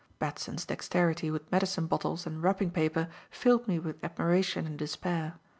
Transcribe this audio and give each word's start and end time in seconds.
Batson's 0.17 0.65
dexterity 0.65 1.29
with 1.29 1.51
medicine 1.51 1.85
bottles 1.85 2.25
and 2.25 2.41
wrapping 2.41 2.71
paper 2.71 3.07
filled 3.29 3.67
me 3.67 3.77
with 3.77 4.03
admiration 4.03 4.65
and 4.65 4.75
despair. 4.79 5.35